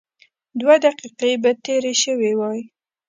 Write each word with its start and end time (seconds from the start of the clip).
دوه 0.59 0.75
دقيقې 0.85 1.31
به 1.43 1.51
تېرې 1.65 1.93
شوې 2.03 2.31
وای. 2.39 2.61